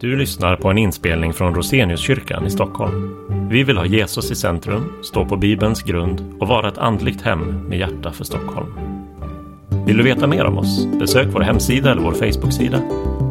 Du 0.00 0.16
lyssnar 0.16 0.56
på 0.56 0.68
en 0.68 0.78
inspelning 0.78 1.32
från 1.32 1.54
Roseniuskyrkan 1.54 2.46
i 2.46 2.50
Stockholm. 2.50 3.16
Vi 3.50 3.64
vill 3.64 3.76
ha 3.76 3.86
Jesus 3.86 4.30
i 4.30 4.34
centrum, 4.34 4.92
stå 5.02 5.24
på 5.24 5.36
Bibelns 5.36 5.82
grund 5.82 6.34
och 6.40 6.48
vara 6.48 6.68
ett 6.68 6.78
andligt 6.78 7.22
hem 7.22 7.68
med 7.68 7.78
hjärta 7.78 8.12
för 8.12 8.24
Stockholm. 8.24 8.72
Vill 9.86 9.96
du 9.96 10.02
veta 10.02 10.26
mer 10.26 10.44
om 10.44 10.58
oss? 10.58 10.86
Besök 10.86 11.26
vår 11.32 11.40
hemsida 11.40 11.90
eller 11.90 12.02
vår 12.02 12.12
Facebooksida. 12.12 12.78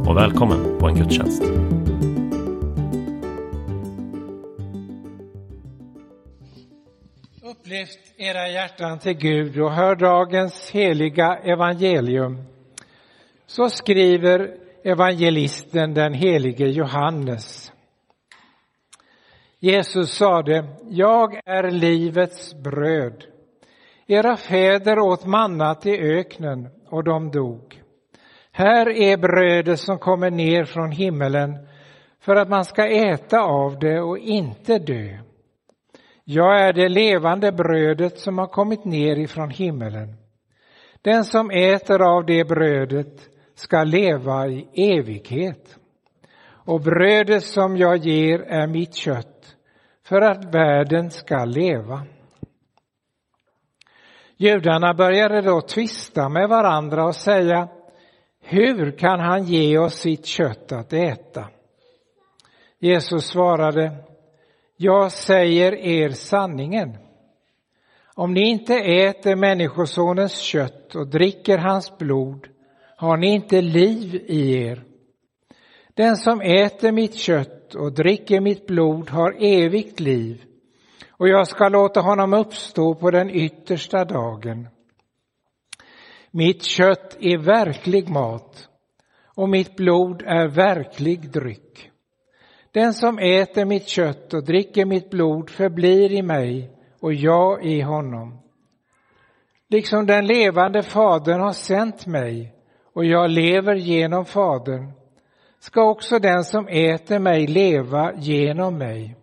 Och 0.08 0.18
välkommen 0.18 0.80
på 0.80 0.88
en 0.88 0.96
gudstjänst. 0.96 1.44
Upplyft 7.44 8.00
era 8.18 8.48
hjärtan 8.48 9.00
till 9.00 9.14
Gud 9.14 9.60
och 9.60 9.72
hör 9.72 9.96
dagens 9.96 10.70
heliga 10.72 11.36
evangelium. 11.36 12.38
Så 13.48 13.70
skriver 13.70 14.67
evangelisten 14.88 15.94
den 15.94 16.14
helige 16.14 16.68
Johannes. 16.68 17.72
Jesus 19.60 20.18
sade, 20.18 20.66
jag 20.90 21.40
är 21.46 21.72
livets 21.72 22.54
bröd. 22.54 23.24
Era 24.08 24.38
fäder 24.38 25.00
åt 25.00 25.26
mannat 25.26 25.86
i 25.86 25.98
öknen 25.98 26.70
och 26.90 27.04
de 27.04 27.32
dog. 27.32 27.82
Här 28.52 28.90
är 28.90 29.18
brödet 29.18 29.80
som 29.80 30.00
kommer 30.00 30.32
ner 30.32 30.66
från 30.66 30.92
himmelen 30.92 31.68
för 32.20 32.36
att 32.36 32.50
man 32.50 32.66
ska 32.66 32.88
äta 32.88 33.40
av 33.40 33.80
det 33.80 34.02
och 34.02 34.18
inte 34.18 34.80
dö. 34.80 35.18
Jag 36.24 36.62
är 36.62 36.74
det 36.74 36.90
levande 36.90 37.52
brödet 37.52 38.20
som 38.20 38.38
har 38.38 38.48
kommit 38.48 38.86
ner 38.86 39.20
ifrån 39.20 39.50
himmelen. 39.50 40.16
Den 41.02 41.26
som 41.26 41.52
äter 41.52 42.02
av 42.02 42.26
det 42.26 42.48
brödet 42.48 43.37
ska 43.60 43.84
leva 43.84 44.48
i 44.48 44.68
evighet. 44.74 45.80
Och 46.48 46.82
brödet 46.82 47.44
som 47.44 47.78
jag 47.78 47.98
ger 47.98 48.40
är 48.40 48.68
mitt 48.68 48.96
kött 48.96 49.56
för 50.04 50.22
att 50.22 50.54
världen 50.56 51.12
ska 51.12 51.46
leva. 51.46 52.06
Judarna 54.38 54.94
började 54.94 55.42
då 55.42 55.62
tvista 55.62 56.30
med 56.30 56.50
varandra 56.50 57.06
och 57.06 57.16
säga 57.16 57.68
Hur 58.42 58.92
kan 58.92 59.20
han 59.20 59.44
ge 59.44 59.78
oss 59.78 59.94
sitt 59.94 60.26
kött 60.26 60.72
att 60.72 60.94
äta? 60.94 61.48
Jesus 62.80 63.28
svarade 63.28 63.96
Jag 64.76 65.12
säger 65.12 65.76
er 65.76 66.10
sanningen. 66.10 66.98
Om 68.16 68.34
ni 68.34 68.50
inte 68.50 68.76
äter 68.76 69.36
Människosonens 69.36 70.38
kött 70.38 70.96
och 70.96 71.08
dricker 71.08 71.58
hans 71.58 71.98
blod 71.98 72.48
har 72.98 73.18
ni 73.18 73.28
inte 73.28 73.62
liv 73.62 74.16
i 74.16 74.54
er. 74.54 74.84
Den 75.94 76.18
som 76.18 76.42
äter 76.42 76.92
mitt 76.92 77.16
kött 77.16 77.76
och 77.76 77.94
dricker 77.94 78.42
mitt 78.42 78.68
blod 78.68 79.10
har 79.10 79.36
evigt 79.40 80.00
liv 80.00 80.44
och 81.10 81.28
jag 81.28 81.48
ska 81.48 81.70
låta 81.70 82.02
honom 82.02 82.34
uppstå 82.34 82.96
på 82.96 83.12
den 83.12 83.30
yttersta 83.30 84.06
dagen. 84.06 84.68
Mitt 86.32 86.64
kött 86.64 87.18
är 87.20 87.38
verklig 87.38 88.10
mat 88.10 88.70
och 89.36 89.50
mitt 89.50 89.76
blod 89.76 90.24
är 90.26 90.48
verklig 90.48 91.32
dryck. 91.32 91.92
Den 92.72 92.94
som 92.94 93.20
äter 93.20 93.66
mitt 93.66 93.88
kött 93.88 94.34
och 94.34 94.44
dricker 94.44 94.86
mitt 94.86 95.10
blod 95.10 95.50
förblir 95.50 96.12
i 96.12 96.22
mig 96.22 96.72
och 97.00 97.14
jag 97.14 97.66
i 97.66 97.82
honom. 97.82 98.40
Liksom 99.70 100.06
den 100.06 100.28
levande 100.28 100.84
Fadern 100.84 101.42
har 101.42 101.54
sänt 101.54 102.08
mig 102.08 102.57
och 102.98 103.06
jag 103.06 103.30
lever 103.30 103.76
genom 103.76 104.26
Fadern 104.26 104.92
ska 105.60 105.90
också 105.90 106.20
den 106.20 106.44
som 106.44 106.68
äter 106.68 107.20
mig 107.20 107.48
leva 107.48 108.14
genom 108.16 108.78
mig. 108.78 109.16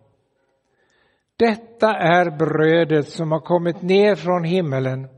Detta 1.37 1.95
är 1.95 2.31
brödet 2.31 3.09
som 3.09 3.33
har 3.33 3.41
kommit 3.41 3.83
ner 3.83 4.15
från 4.15 4.45
himmelen, 4.45 5.09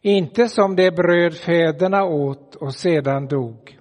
inte 0.00 0.48
som 0.48 0.76
det 0.76 0.90
bröd 0.90 1.34
fäderna 1.34 2.04
åt 2.04 2.54
och 2.54 2.74
sedan 2.74 3.26
dog. 3.26 3.78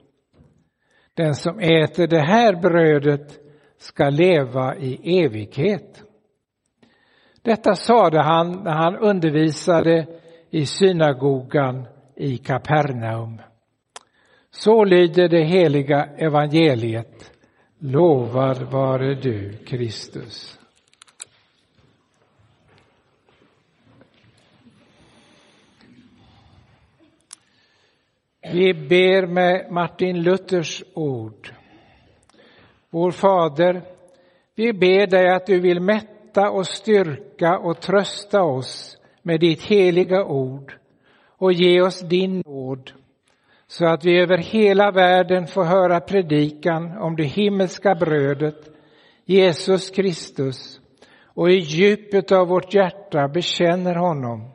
Den 1.14 1.36
som 1.36 1.60
äter 1.60 2.08
det 2.08 2.22
här 2.22 2.56
brödet 2.62 3.40
ska 3.78 4.10
leva 4.10 4.76
i 4.76 5.22
evighet. 5.24 6.04
Detta 7.42 7.76
sade 7.76 8.24
han 8.24 8.64
när 8.64 8.74
han 8.74 8.96
undervisade 8.96 10.08
i 10.50 10.66
synagogan 10.66 11.88
i 12.16 12.38
Kapernaum. 12.38 13.42
Så 14.52 14.86
lyder 14.86 15.28
det 15.28 15.44
heliga 15.44 16.10
evangeliet. 16.18 17.32
Lovad 17.80 18.62
vare 18.72 19.16
du, 19.16 19.58
Kristus. 19.66 20.60
Vi 28.54 28.74
ber 28.74 29.28
med 29.28 29.72
Martin 29.72 30.24
Luthers 30.24 30.84
ord. 30.94 31.54
Vår 32.90 33.12
Fader, 33.12 33.82
vi 34.56 34.74
ber 34.74 35.08
dig 35.08 35.30
att 35.30 35.46
du 35.46 35.60
vill 35.60 35.80
mätta 35.80 36.50
och 36.50 36.68
styrka 36.68 37.58
och 37.58 37.82
trösta 37.82 38.44
oss 38.44 38.98
med 39.22 39.40
ditt 39.40 39.64
heliga 39.64 40.26
ord 40.26 40.74
och 41.38 41.54
ge 41.54 41.82
oss 41.82 42.02
din 42.02 42.44
nåd 42.46 42.92
så 43.72 43.86
att 43.86 44.06
vi 44.06 44.20
över 44.20 44.38
hela 44.38 44.92
världen 44.92 45.48
får 45.48 45.64
höra 45.64 46.00
predikan 46.00 46.98
om 46.98 47.16
det 47.16 47.24
himmelska 47.24 47.96
brödet, 47.96 48.70
Jesus 49.26 49.90
Kristus, 49.90 50.80
och 51.26 51.50
i 51.50 51.56
djupet 51.56 52.32
av 52.32 52.48
vårt 52.48 52.74
hjärta 52.74 53.28
bekänner 53.28 53.96
honom. 53.96 54.52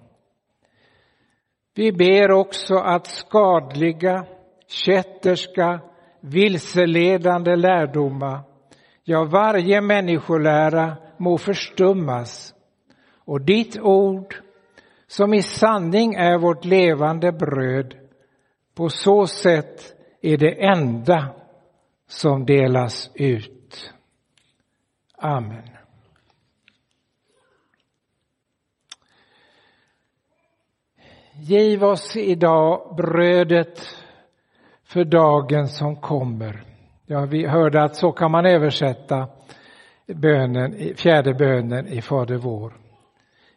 Vi 1.74 1.92
ber 1.92 2.30
också 2.30 2.74
att 2.74 3.06
skadliga, 3.06 4.26
kätterska, 4.66 5.80
vilseledande 6.20 7.56
lärdomar, 7.56 8.40
ja, 9.04 9.24
varje 9.24 9.80
människolära 9.80 10.96
må 11.16 11.38
förstummas 11.38 12.54
och 13.24 13.40
ditt 13.40 13.80
ord, 13.80 14.34
som 15.06 15.34
i 15.34 15.42
sanning 15.42 16.14
är 16.14 16.38
vårt 16.38 16.64
levande 16.64 17.32
bröd, 17.32 18.05
på 18.76 18.88
så 18.88 19.26
sätt 19.26 19.94
är 20.20 20.36
det 20.36 20.64
enda 20.64 21.28
som 22.08 22.46
delas 22.46 23.10
ut. 23.14 23.92
Amen. 25.18 25.68
Giv 31.32 31.84
oss 31.84 32.16
idag 32.16 32.94
brödet 32.96 33.80
för 34.84 35.04
dagen 35.04 35.68
som 35.68 35.96
kommer. 35.96 36.62
Ja, 37.06 37.20
vi 37.20 37.46
hörde 37.46 37.82
att 37.82 37.96
så 37.96 38.12
kan 38.12 38.30
man 38.30 38.46
översätta 38.46 39.28
bönen, 40.06 40.94
fjärde 40.96 41.34
bönen 41.34 41.88
i 41.88 42.02
Fader 42.02 42.36
vår. 42.36 42.72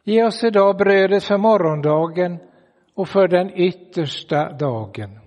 Ge 0.03 0.23
oss 0.23 0.43
idag 0.43 0.77
brödet 0.77 1.23
för 1.23 1.37
morgondagen 1.37 2.39
och 2.99 3.09
för 3.09 3.27
den 3.27 3.51
yttersta 3.53 4.51
dagen. 4.51 5.19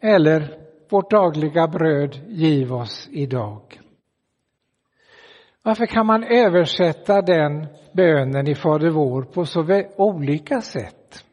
Eller 0.00 0.58
vårt 0.90 1.10
dagliga 1.10 1.68
bröd 1.68 2.20
giv 2.28 2.72
oss 2.72 3.08
idag. 3.12 3.80
Varför 5.62 5.86
kan 5.86 6.06
man 6.06 6.24
översätta 6.24 7.22
den 7.22 7.66
bönen 7.92 8.48
i 8.48 8.54
Fader 8.54 8.90
vår 8.90 9.22
på 9.22 9.44
så 9.44 9.82
olika 9.96 10.60
sätt? 10.60 11.24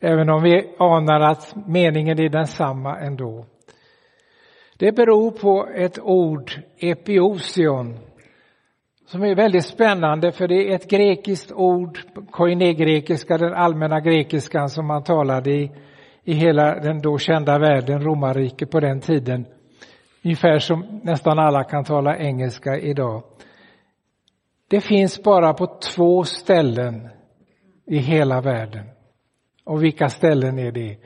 Även 0.00 0.30
om 0.30 0.42
vi 0.42 0.74
anar 0.78 1.20
att 1.20 1.54
meningen 1.66 2.20
är 2.20 2.28
densamma 2.28 2.98
ändå. 2.98 3.44
Det 4.78 4.92
beror 4.92 5.30
på 5.30 5.68
ett 5.74 5.98
ord, 5.98 6.52
epiosion, 6.78 7.98
som 9.06 9.22
är 9.22 9.34
väldigt 9.34 9.64
spännande 9.64 10.32
för 10.32 10.48
det 10.48 10.70
är 10.70 10.74
ett 10.74 10.90
grekiskt 10.90 11.52
ord, 11.52 11.98
koine-grekiska, 12.30 13.38
den 13.38 13.54
allmänna 13.54 14.00
grekiskan 14.00 14.68
som 14.68 14.86
man 14.86 15.04
talade 15.04 15.50
i, 15.50 15.70
i 16.24 16.32
hela 16.32 16.80
den 16.80 17.00
då 17.00 17.18
kända 17.18 17.58
världen, 17.58 18.02
romarriket 18.02 18.70
på 18.70 18.80
den 18.80 19.00
tiden. 19.00 19.46
Ungefär 20.24 20.58
som 20.58 21.00
nästan 21.02 21.38
alla 21.38 21.64
kan 21.64 21.84
tala 21.84 22.16
engelska 22.16 22.78
idag. 22.78 23.22
Det 24.68 24.80
finns 24.80 25.22
bara 25.22 25.54
på 25.54 25.66
två 25.66 26.24
ställen 26.24 27.08
i 27.86 27.98
hela 27.98 28.40
världen. 28.40 28.84
Och 29.64 29.82
vilka 29.82 30.08
ställen 30.08 30.58
är 30.58 30.72
det? 30.72 30.96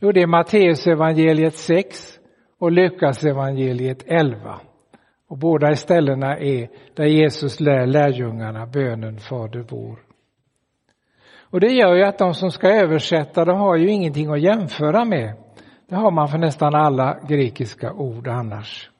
Jo, 0.00 0.12
det 0.12 0.22
är 0.22 0.26
Matteusevangeliet 0.26 1.54
6 1.54 2.18
och 2.58 2.72
Lukasevangeliet 2.72 4.04
11. 4.06 4.60
Och 5.28 5.38
båda 5.38 5.76
ställena 5.76 6.38
är 6.38 6.68
där 6.94 7.04
Jesus 7.04 7.60
lär 7.60 7.86
lärjungarna 7.86 8.66
bönen 8.66 9.18
Fader 9.18 9.64
vår. 9.68 9.98
Och 11.54 11.60
det 11.60 11.72
gör 11.72 11.94
ju 11.94 12.02
att 12.02 12.18
de 12.18 12.34
som 12.34 12.50
ska 12.50 12.68
översätta, 12.68 13.44
de 13.44 13.58
har 13.58 13.76
ju 13.76 13.90
ingenting 13.90 14.30
att 14.30 14.40
jämföra 14.40 15.04
med. 15.04 15.34
Det 15.88 15.94
har 15.94 16.10
man 16.10 16.28
för 16.28 16.38
nästan 16.38 16.74
alla 16.74 17.18
grekiska 17.28 17.92
ord 17.92 18.28
annars. 18.28 18.90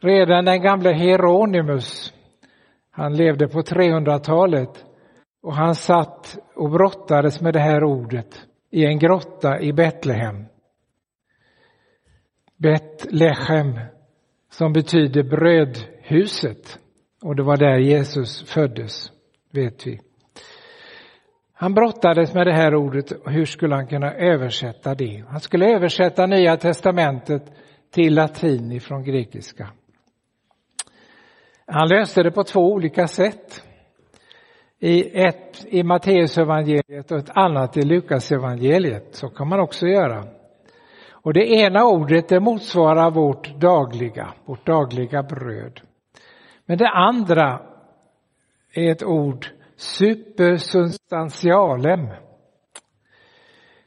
Redan 0.00 0.44
den 0.44 0.62
gamle 0.62 0.92
Hieronymus, 0.92 2.14
han 2.90 3.16
levde 3.16 3.48
på 3.48 3.60
300-talet 3.60 4.84
och 5.42 5.54
han 5.54 5.74
satt 5.74 6.38
och 6.54 6.70
brottades 6.70 7.40
med 7.40 7.54
det 7.54 7.60
här 7.60 7.84
ordet 7.84 8.46
i 8.70 8.84
en 8.84 8.98
grotta 8.98 9.60
i 9.60 9.72
Betlehem. 9.72 10.44
Betlehem 12.56 13.80
som 14.58 14.72
betyder 14.72 15.22
brödhuset 15.22 16.78
och 17.22 17.36
det 17.36 17.42
var 17.42 17.56
där 17.56 17.78
Jesus 17.78 18.50
föddes, 18.50 19.12
vet 19.52 19.86
vi. 19.86 20.00
Han 21.52 21.74
brottades 21.74 22.34
med 22.34 22.46
det 22.46 22.52
här 22.52 22.74
ordet 22.74 23.12
och 23.12 23.32
hur 23.32 23.44
skulle 23.44 23.74
han 23.74 23.86
kunna 23.86 24.12
översätta 24.12 24.94
det? 24.94 25.24
Han 25.28 25.40
skulle 25.40 25.74
översätta 25.74 26.26
Nya 26.26 26.56
testamentet 26.56 27.42
till 27.90 28.14
latin 28.14 28.72
ifrån 28.72 29.04
grekiska. 29.04 29.68
Han 31.66 31.88
löste 31.88 32.22
det 32.22 32.30
på 32.30 32.44
två 32.44 32.60
olika 32.60 33.08
sätt. 33.08 33.62
I 34.78 35.20
ett 35.20 35.66
i 35.66 35.82
Matteusevangeliet 35.82 37.12
och 37.12 37.18
ett 37.18 37.36
annat 37.36 37.76
i 37.76 37.82
Lukasevangeliet. 37.82 39.14
Så 39.14 39.28
kan 39.28 39.48
man 39.48 39.60
också 39.60 39.86
göra. 39.86 40.24
Och 41.24 41.32
det 41.32 41.46
ena 41.46 41.84
ordet 41.84 42.28
det 42.28 42.40
motsvarar 42.40 43.10
vårt 43.10 43.60
dagliga, 43.60 44.34
vårt 44.44 44.66
dagliga 44.66 45.22
bröd. 45.22 45.80
Men 46.66 46.78
det 46.78 46.88
andra 46.88 47.62
är 48.72 48.92
ett 48.92 49.02
ord 49.02 49.46
supersubstantialem. 49.76 52.08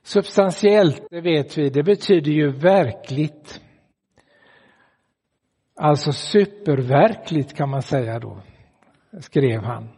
Substantiellt, 0.04 1.04
det 1.10 1.22
vet 1.22 1.58
vi, 1.58 1.70
det 1.70 1.84
betyder 1.84 2.32
ju 2.32 2.52
verkligt. 2.52 3.62
Alltså 5.76 6.12
superverkligt 6.12 7.54
kan 7.54 7.70
man 7.70 7.82
säga 7.82 8.20
då, 8.20 8.38
skrev 9.20 9.64
han. 9.64 9.90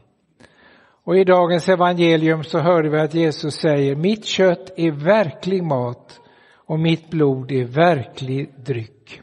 Och 1.03 1.17
i 1.17 1.23
dagens 1.23 1.69
evangelium 1.69 2.43
så 2.43 2.59
hörde 2.59 2.89
vi 2.89 2.99
att 2.99 3.13
Jesus 3.13 3.55
säger 3.55 3.95
mitt 3.95 4.25
kött 4.25 4.73
är 4.77 4.91
verklig 4.91 5.63
mat 5.63 6.21
och 6.69 6.79
mitt 6.79 7.09
blod 7.09 7.51
är 7.51 7.63
verklig 7.63 8.53
dryck. 8.65 9.21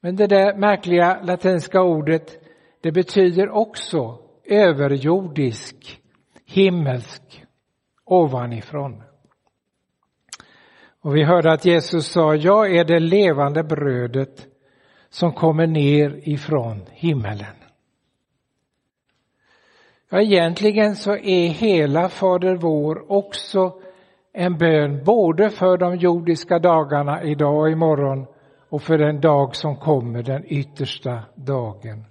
Men 0.00 0.16
det 0.16 0.26
där 0.26 0.56
märkliga 0.56 1.22
latinska 1.22 1.82
ordet 1.82 2.38
det 2.80 2.92
betyder 2.92 3.48
också 3.48 4.18
överjordisk, 4.44 6.00
himmelsk, 6.46 7.44
ovanifrån. 8.04 9.02
Och 11.00 11.16
vi 11.16 11.24
hörde 11.24 11.52
att 11.52 11.64
Jesus 11.64 12.06
sa, 12.06 12.34
jag 12.34 12.76
är 12.76 12.84
det 12.84 13.00
levande 13.00 13.62
brödet 13.62 14.46
som 15.08 15.32
kommer 15.32 15.66
ner 15.66 16.28
ifrån 16.28 16.82
himmelen. 16.90 17.56
Ja, 20.10 20.20
egentligen 20.20 20.96
så 20.96 21.16
är 21.16 21.48
hela 21.48 22.08
Fader 22.08 22.54
vår 22.54 23.12
också 23.12 23.80
en 24.38 24.58
bön 24.58 25.04
både 25.04 25.50
för 25.50 25.78
de 25.78 25.96
jordiska 25.96 26.58
dagarna 26.58 27.22
idag 27.22 27.60
och 27.60 27.70
imorgon 27.70 28.26
och 28.68 28.82
för 28.82 28.98
den 28.98 29.20
dag 29.20 29.56
som 29.56 29.76
kommer, 29.76 30.22
den 30.22 30.44
yttersta 30.46 31.22
dagen. 31.34 32.04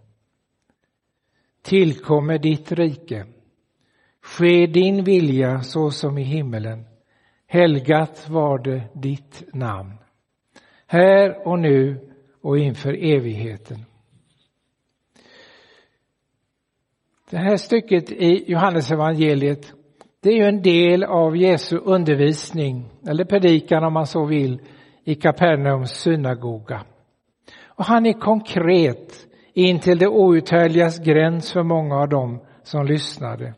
Tillkommer 1.62 2.38
ditt 2.38 2.72
rike. 2.72 3.26
Ske 4.22 4.68
din 4.68 5.04
vilja 5.04 5.62
så 5.62 5.92
som 5.92 6.18
i 6.18 6.24
himmelen. 6.24 6.86
Helgat 7.48 8.30
var 8.30 8.58
det 8.60 8.82
ditt 8.94 9.44
namn. 9.54 9.94
Här 10.88 11.48
och 11.48 11.60
nu 11.60 12.10
och 12.42 12.58
inför 12.58 12.94
evigheten. 12.94 13.86
Det 17.30 17.38
här 17.38 17.58
stycket 17.58 18.12
i 18.12 18.52
Johannesevangeliet 18.52 19.74
det 20.28 20.34
är 20.34 20.38
ju 20.38 20.48
en 20.48 20.62
del 20.62 21.04
av 21.04 21.38
Jesu 21.38 21.78
undervisning, 21.78 22.86
eller 23.08 23.26
predikan 23.26 23.84
om 23.84 23.94
man 23.94 24.08
så 24.08 24.26
vill, 24.26 24.62
i 25.04 25.16
Kapernaums 25.16 25.92
synagoga. 25.92 26.82
Och 27.66 27.86
han 27.86 28.06
är 28.06 28.14
konkret 28.14 29.28
in 29.54 29.80
till 29.80 29.98
det 29.98 30.08
outhärdligas 30.08 31.00
gräns 31.00 31.54
för 31.54 31.64
många 31.64 31.96
av 31.96 32.10
dem 32.10 32.40
som 32.64 32.86
lyssnade. 32.86 33.54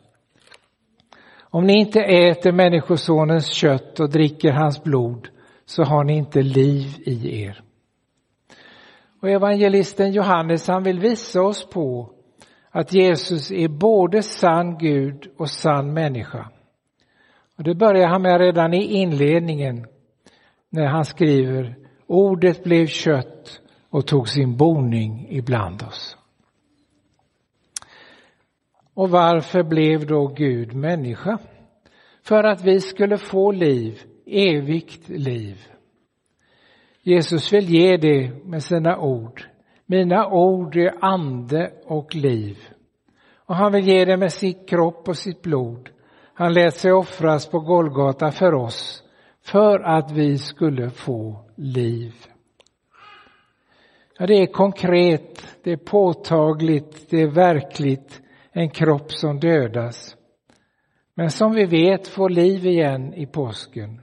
Om 1.41 1.67
ni 1.67 1.79
inte 1.79 2.01
äter 2.01 2.51
Människosonens 2.51 3.53
kött 3.53 3.99
och 3.99 4.09
dricker 4.09 4.51
hans 4.51 4.83
blod 4.83 5.27
så 5.65 5.83
har 5.83 6.03
ni 6.03 6.17
inte 6.17 6.41
liv 6.41 6.87
i 7.05 7.43
er. 7.43 7.61
Och 9.21 9.29
evangelisten 9.29 10.11
Johannes 10.11 10.67
han 10.67 10.83
vill 10.83 10.99
visa 10.99 11.41
oss 11.41 11.69
på 11.69 12.09
att 12.71 12.93
Jesus 12.93 13.51
är 13.51 13.67
både 13.67 14.23
sann 14.23 14.77
Gud 14.77 15.27
och 15.37 15.49
sann 15.49 15.93
människa. 15.93 16.49
Och 17.59 17.65
det 17.65 17.75
börjar 17.75 18.07
han 18.07 18.21
med 18.21 18.41
redan 18.41 18.73
i 18.73 18.83
inledningen 18.83 19.87
när 20.69 20.85
han 20.85 21.05
skriver 21.05 21.75
Ordet 22.07 22.63
blev 22.63 22.87
kött 22.87 23.61
och 23.89 24.07
tog 24.07 24.29
sin 24.29 24.57
boning 24.57 25.27
ibland 25.29 25.83
oss. 25.83 26.17
Och 28.93 29.09
varför 29.09 29.63
blev 29.63 30.07
då 30.07 30.27
Gud 30.27 30.73
människa? 30.73 31.37
För 32.23 32.43
att 32.43 32.63
vi 32.63 32.79
skulle 32.81 33.17
få 33.17 33.51
liv, 33.51 34.01
evigt 34.25 35.09
liv. 35.09 35.57
Jesus 37.01 37.53
vill 37.53 37.69
ge 37.69 37.97
det 37.97 38.45
med 38.45 38.63
sina 38.63 38.99
ord. 38.99 39.43
Mina 39.85 40.27
ord 40.27 40.75
är 40.75 40.93
ande 41.01 41.71
och 41.85 42.15
liv. 42.15 42.57
Och 43.35 43.55
han 43.55 43.71
vill 43.71 43.87
ge 43.87 44.05
det 44.05 44.17
med 44.17 44.33
sin 44.33 44.65
kropp 44.67 45.07
och 45.07 45.17
sitt 45.17 45.41
blod. 45.41 45.89
Han 46.39 46.53
lät 46.53 46.75
sig 46.75 46.91
offras 46.91 47.47
på 47.49 47.59
Golgata 47.59 48.31
för 48.31 48.53
oss, 48.53 49.03
för 49.41 49.79
att 49.79 50.11
vi 50.11 50.37
skulle 50.37 50.89
få 50.89 51.45
liv. 51.55 52.13
Ja, 54.17 54.27
det 54.27 54.33
är 54.33 54.45
konkret, 54.45 55.47
det 55.63 55.71
är 55.71 55.77
påtagligt, 55.77 57.09
det 57.09 57.21
är 57.21 57.27
verkligt 57.27 58.21
en 58.51 58.69
kropp 58.69 59.11
som 59.11 59.39
dödas. 59.39 60.15
Men 61.13 61.31
som 61.31 61.53
vi 61.53 61.65
vet 61.65 62.07
får 62.07 62.29
liv 62.29 62.65
igen 62.65 63.13
i 63.13 63.25
påsken. 63.25 64.01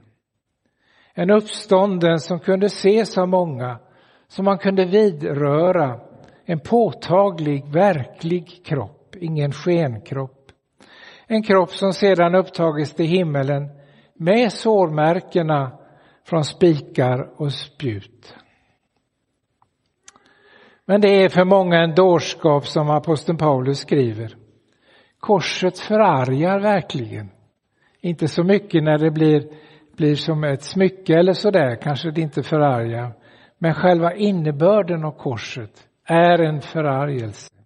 En 1.13 1.29
uppstånden 1.29 2.19
som 2.19 2.39
kunde 2.39 2.65
ses 2.65 3.17
av 3.17 3.27
många, 3.27 3.79
som 4.27 4.45
man 4.45 4.57
kunde 4.57 4.85
vidröra. 4.85 5.99
En 6.45 6.59
påtaglig, 6.59 7.65
verklig 7.67 8.65
kropp, 8.65 9.15
ingen 9.15 9.51
skenkropp. 9.51 10.36
En 11.27 11.43
kropp 11.43 11.71
som 11.71 11.93
sedan 11.93 12.35
upptagits 12.35 12.93
till 12.93 13.05
himmelen 13.05 13.69
med 14.13 14.53
sårmärkena 14.53 15.71
från 16.25 16.43
spikar 16.43 17.41
och 17.41 17.53
spjut. 17.53 18.35
Men 20.85 21.01
det 21.01 21.23
är 21.23 21.29
för 21.29 21.45
många 21.45 21.83
en 21.83 21.95
dårskap 21.95 22.67
som 22.67 22.89
aposteln 22.89 23.37
Paulus 23.37 23.79
skriver. 23.79 24.35
Korset 25.19 25.79
förargar 25.79 26.59
verkligen. 26.59 27.29
Inte 28.01 28.27
så 28.27 28.43
mycket 28.43 28.83
när 28.83 28.97
det 28.97 29.11
blir, 29.11 29.43
blir 29.97 30.15
som 30.15 30.43
ett 30.43 30.63
smycke 30.63 31.13
eller 31.13 31.33
sådär, 31.33 31.75
kanske 31.75 32.11
det 32.11 32.21
inte 32.21 32.43
förargar. 32.43 33.13
Men 33.57 33.73
själva 33.73 34.13
innebörden 34.13 35.05
av 35.05 35.11
korset 35.11 35.87
är 36.05 36.39
en 36.39 36.61
förargelse. 36.61 37.56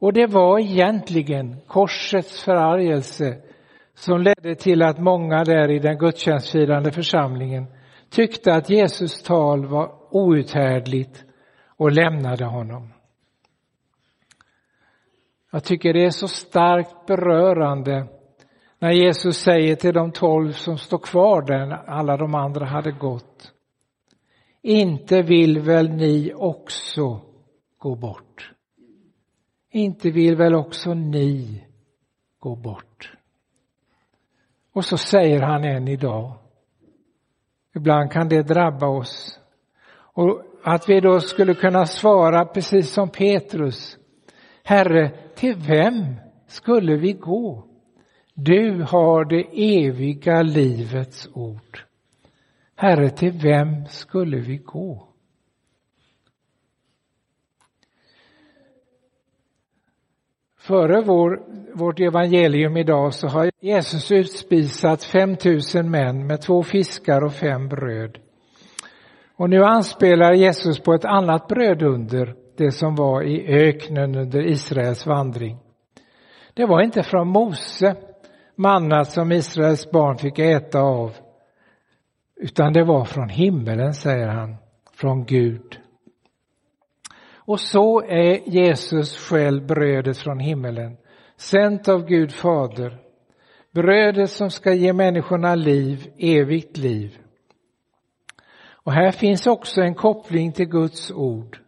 Och 0.00 0.12
det 0.12 0.26
var 0.26 0.58
egentligen 0.58 1.56
korsets 1.66 2.42
förargelse 2.42 3.36
som 3.94 4.20
ledde 4.20 4.54
till 4.54 4.82
att 4.82 4.98
många 4.98 5.44
där 5.44 5.70
i 5.70 5.78
den 5.78 5.98
gudstjänstfirande 5.98 6.92
församlingen 6.92 7.66
tyckte 8.10 8.54
att 8.54 8.70
Jesus 8.70 9.22
tal 9.22 9.66
var 9.66 9.92
outhärdligt 10.10 11.24
och 11.76 11.92
lämnade 11.92 12.44
honom. 12.44 12.92
Jag 15.52 15.64
tycker 15.64 15.92
det 15.92 16.04
är 16.04 16.10
så 16.10 16.28
starkt 16.28 17.06
berörande 17.06 18.06
när 18.78 18.90
Jesus 18.90 19.36
säger 19.36 19.76
till 19.76 19.94
de 19.94 20.12
tolv 20.12 20.52
som 20.52 20.78
står 20.78 20.98
kvar 20.98 21.42
där 21.42 21.66
när 21.66 21.90
alla 21.90 22.16
de 22.16 22.34
andra 22.34 22.66
hade 22.66 22.92
gått. 22.92 23.52
Inte 24.62 25.22
vill 25.22 25.60
väl 25.60 25.90
ni 25.90 26.32
också 26.34 27.20
gå 27.78 27.94
bort? 27.94 28.52
Inte 29.70 30.10
vill 30.10 30.36
väl 30.36 30.54
också 30.54 30.94
ni 30.94 31.64
gå 32.38 32.56
bort? 32.56 33.12
Och 34.72 34.84
så 34.84 34.96
säger 34.96 35.40
han 35.40 35.64
än 35.64 35.88
idag. 35.88 36.38
Ibland 37.74 38.12
kan 38.12 38.28
det 38.28 38.42
drabba 38.42 38.86
oss. 38.86 39.38
Och 39.92 40.42
att 40.62 40.88
vi 40.88 41.00
då 41.00 41.20
skulle 41.20 41.54
kunna 41.54 41.86
svara 41.86 42.44
precis 42.44 42.92
som 42.92 43.08
Petrus. 43.08 43.98
Herre, 44.64 45.10
till 45.34 45.54
vem 45.56 46.14
skulle 46.46 46.96
vi 46.96 47.12
gå? 47.12 47.66
Du 48.34 48.82
har 48.82 49.24
det 49.24 49.44
eviga 49.52 50.42
livets 50.42 51.28
ord. 51.34 51.80
Herre, 52.76 53.10
till 53.10 53.32
vem 53.32 53.86
skulle 53.86 54.36
vi 54.36 54.56
gå? 54.56 55.09
Före 60.70 61.02
vår, 61.02 61.40
vårt 61.74 62.00
evangelium 62.00 62.76
idag 62.76 63.14
så 63.14 63.28
har 63.28 63.50
Jesus 63.60 64.12
utspisat 64.12 65.04
5000 65.04 65.90
män 65.90 66.26
med 66.26 66.40
två 66.40 66.62
fiskar 66.62 67.24
och 67.24 67.32
fem 67.32 67.68
bröd. 67.68 68.18
Och 69.36 69.50
nu 69.50 69.64
anspelar 69.64 70.32
Jesus 70.32 70.80
på 70.80 70.94
ett 70.94 71.04
annat 71.04 71.48
brödunder, 71.48 72.34
det 72.56 72.70
som 72.70 72.94
var 72.94 73.22
i 73.22 73.46
öknen 73.46 74.16
under 74.16 74.46
Israels 74.46 75.06
vandring. 75.06 75.58
Det 76.54 76.66
var 76.66 76.82
inte 76.82 77.02
från 77.02 77.28
Mose, 77.28 77.96
mannat 78.56 79.10
som 79.10 79.32
Israels 79.32 79.90
barn 79.90 80.18
fick 80.18 80.38
äta 80.38 80.80
av, 80.80 81.12
utan 82.36 82.72
det 82.72 82.84
var 82.84 83.04
från 83.04 83.28
himmelen, 83.28 83.94
säger 83.94 84.28
han, 84.28 84.56
från 84.92 85.24
Gud. 85.24 85.78
Och 87.44 87.60
så 87.60 88.02
är 88.02 88.48
Jesus 88.48 89.16
själv 89.18 89.66
brödet 89.66 90.18
från 90.18 90.38
himmelen, 90.38 90.96
sänt 91.36 91.88
av 91.88 92.06
Gud 92.06 92.32
Fader. 92.32 92.98
Brödet 93.72 94.30
som 94.30 94.50
ska 94.50 94.72
ge 94.72 94.92
människorna 94.92 95.54
liv, 95.54 96.12
evigt 96.18 96.76
liv. 96.76 97.18
Och 98.82 98.92
här 98.92 99.10
finns 99.10 99.46
också 99.46 99.80
en 99.80 99.94
koppling 99.94 100.52
till 100.52 100.68
Guds 100.68 101.10
ord. 101.10 101.58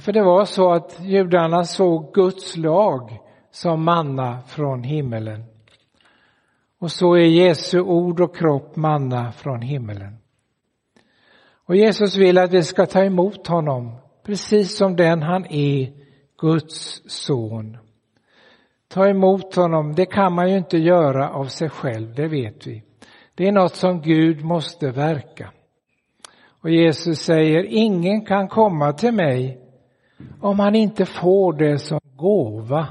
För 0.00 0.12
det 0.12 0.22
var 0.22 0.44
så 0.44 0.72
att 0.72 1.00
judarna 1.00 1.64
såg 1.64 2.14
Guds 2.14 2.56
lag 2.56 3.18
som 3.50 3.84
manna 3.84 4.40
från 4.40 4.82
himmelen. 4.82 5.44
Och 6.78 6.90
så 6.90 7.14
är 7.14 7.26
Jesu 7.26 7.80
ord 7.80 8.20
och 8.20 8.36
kropp 8.36 8.76
manna 8.76 9.32
från 9.32 9.62
himmelen. 9.62 10.16
Och 11.66 11.76
Jesus 11.76 12.16
vill 12.16 12.38
att 12.38 12.52
vi 12.52 12.62
ska 12.62 12.86
ta 12.86 13.04
emot 13.04 13.46
honom 13.46 13.96
precis 14.30 14.76
som 14.76 14.96
den 14.96 15.22
han 15.22 15.46
är, 15.46 15.92
Guds 16.38 17.02
son. 17.06 17.76
Ta 18.88 19.08
emot 19.08 19.54
honom, 19.54 19.94
det 19.94 20.06
kan 20.06 20.34
man 20.34 20.50
ju 20.50 20.56
inte 20.56 20.78
göra 20.78 21.30
av 21.30 21.44
sig 21.44 21.68
själv, 21.68 22.14
det 22.14 22.28
vet 22.28 22.66
vi. 22.66 22.82
Det 23.34 23.48
är 23.48 23.52
något 23.52 23.74
som 23.74 24.00
Gud 24.00 24.44
måste 24.44 24.90
verka. 24.90 25.50
Och 26.62 26.70
Jesus 26.70 27.18
säger, 27.18 27.64
ingen 27.64 28.24
kan 28.24 28.48
komma 28.48 28.92
till 28.92 29.12
mig 29.12 29.60
om 30.40 30.58
han 30.58 30.74
inte 30.74 31.06
får 31.06 31.52
det 31.52 31.78
som 31.78 32.00
gåva 32.16 32.88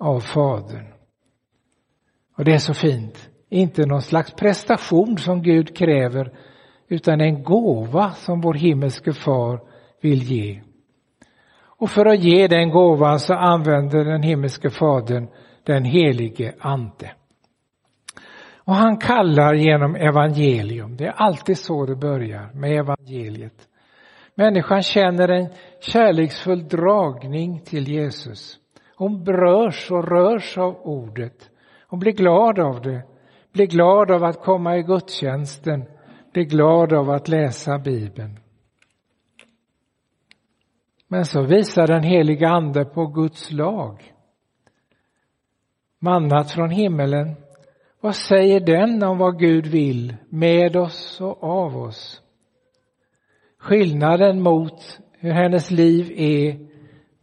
av 0.00 0.20
Fadern. 0.20 0.86
Och 2.36 2.44
det 2.44 2.52
är 2.52 2.58
så 2.58 2.74
fint. 2.74 3.30
Inte 3.48 3.86
någon 3.86 4.02
slags 4.02 4.34
prestation 4.34 5.18
som 5.18 5.42
Gud 5.42 5.76
kräver 5.76 6.32
utan 6.88 7.20
en 7.20 7.42
gåva 7.42 8.12
som 8.12 8.40
vår 8.40 8.54
himmelske 8.54 9.12
far 9.12 9.69
vill 10.00 10.22
ge. 10.22 10.60
Och 11.62 11.90
för 11.90 12.06
att 12.06 12.20
ge 12.20 12.46
den 12.46 12.70
gåvan 12.70 13.20
så 13.20 13.34
använder 13.34 14.04
den 14.04 14.22
himmelske 14.22 14.70
fadern 14.70 15.28
den 15.64 15.84
helige 15.84 16.54
ande. 16.58 17.10
Och 18.56 18.74
han 18.74 18.96
kallar 18.96 19.54
genom 19.54 19.96
evangelium. 19.96 20.96
Det 20.96 21.06
är 21.06 21.12
alltid 21.12 21.58
så 21.58 21.86
det 21.86 21.96
börjar, 21.96 22.50
med 22.54 22.78
evangeliet. 22.78 23.68
Människan 24.34 24.82
känner 24.82 25.28
en 25.28 25.48
kärleksfull 25.80 26.68
dragning 26.68 27.60
till 27.60 27.88
Jesus. 27.88 28.56
Hon 28.96 29.24
berörs 29.24 29.90
och 29.90 30.08
rörs 30.08 30.58
av 30.58 30.76
ordet. 30.82 31.50
Hon 31.88 32.00
blir 32.00 32.12
glad 32.12 32.58
av 32.58 32.82
det. 32.82 33.02
Blir 33.52 33.66
glad 33.66 34.10
av 34.10 34.24
att 34.24 34.40
komma 34.40 34.76
i 34.76 34.82
gudstjänsten. 34.82 35.84
Blir 36.32 36.44
glad 36.44 36.92
av 36.92 37.10
att 37.10 37.28
läsa 37.28 37.78
Bibeln. 37.78 38.38
Men 41.12 41.24
så 41.24 41.42
visar 41.42 41.86
den 41.86 42.02
heliga 42.02 42.48
ande 42.48 42.84
på 42.84 43.06
Guds 43.06 43.50
lag. 43.52 44.14
Mannat 45.98 46.50
från 46.50 46.70
himmelen. 46.70 47.34
Vad 48.00 48.16
säger 48.16 48.60
den 48.60 49.02
om 49.02 49.18
vad 49.18 49.38
Gud 49.38 49.66
vill 49.66 50.16
med 50.28 50.76
oss 50.76 51.20
och 51.20 51.44
av 51.44 51.76
oss? 51.76 52.22
Skillnaden 53.58 54.42
mot 54.42 55.00
hur 55.12 55.32
hennes 55.32 55.70
liv 55.70 56.12
är 56.16 56.68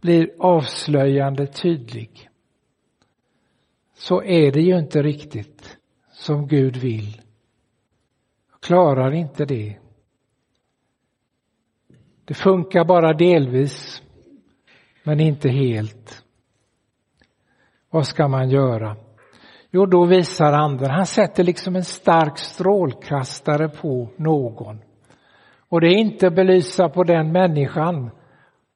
blir 0.01 0.29
avslöjande 0.39 1.48
tydlig. 1.48 2.29
Så 3.94 4.24
är 4.24 4.51
det 4.51 4.62
ju 4.62 4.79
inte 4.79 5.01
riktigt 5.01 5.77
som 6.12 6.48
Gud 6.48 6.77
vill. 6.77 7.22
Jag 8.51 8.62
klarar 8.62 9.13
inte 9.13 9.46
det. 9.46 9.77
Det 12.27 12.34
funkar 12.34 12.86
bara 12.86 13.13
delvis, 13.13 14.01
men 15.03 15.19
inte 15.19 15.50
helt. 15.50 16.24
Vad 17.89 18.07
ska 18.07 18.27
man 18.27 18.50
göra? 18.50 18.96
Jo, 19.72 19.86
då 19.86 20.05
visar 20.05 20.53
anden, 20.53 20.89
han 20.89 21.05
sätter 21.05 21.43
liksom 21.43 21.75
en 21.75 21.84
stark 21.84 22.38
strålkastare 22.38 23.69
på 23.69 24.10
någon. 24.15 24.79
Och 25.69 25.81
det 25.81 25.88
är 25.88 25.98
inte 25.98 26.27
att 26.27 26.36
belysa 26.36 26.89
på 26.89 27.03
den 27.03 27.31
människan 27.31 28.10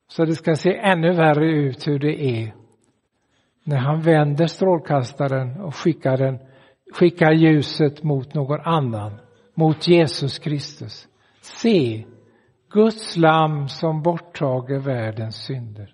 så 0.08 0.26
det 0.26 0.36
ska 0.36 0.56
se 0.56 0.78
ännu 0.78 1.12
värre 1.14 1.52
ut 1.52 1.88
hur 1.88 2.00
det 2.00 2.24
är. 2.24 2.56
När 3.64 3.78
han 3.78 4.02
vänder 4.02 4.48
strålkastaren 4.48 5.62
och 5.62 5.76
skickar, 5.76 6.18
den, 6.18 6.40
skickar 6.94 7.32
ljuset 7.32 8.04
mot 8.04 8.34
någon 8.34 8.62
annan, 8.62 9.20
mot 9.56 9.88
Jesus 9.88 10.40
Kristus. 10.40 11.08
Se, 11.42 12.06
Guds 12.74 13.18
lam 13.18 13.68
som 13.68 14.02
borttager 14.02 14.80
världens 14.80 15.36
synder. 15.36 15.94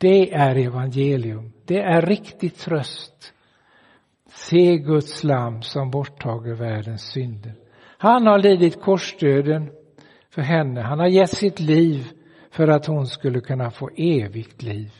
Det 0.00 0.34
är 0.34 0.56
evangelium. 0.56 1.52
Det 1.64 1.80
är 1.80 2.02
riktig 2.02 2.56
tröst. 2.56 3.32
Se 4.28 4.76
Guds 4.76 5.24
lam 5.24 5.62
som 5.62 5.90
borttager 5.90 6.54
världens 6.54 7.02
synder. 7.02 7.54
Han 7.98 8.26
har 8.26 8.38
lidit 8.38 8.80
korsdöden 8.82 9.70
för 10.30 10.42
henne. 10.42 10.80
Han 10.80 10.98
har 10.98 11.06
gett 11.06 11.30
sitt 11.30 11.60
liv 11.60 12.06
för 12.50 12.68
att 12.68 12.86
hon 12.86 13.06
skulle 13.06 13.40
kunna 13.40 13.70
få 13.70 13.90
evigt 13.96 14.62
liv. 14.62 14.92